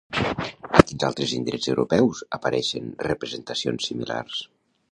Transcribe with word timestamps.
A 0.79 0.81
quins 0.91 1.03
altres 1.09 1.33
indrets 1.39 1.67
europeus 1.75 2.23
apareixen 2.39 2.89
representacions 3.11 3.91
similars? 3.91 4.41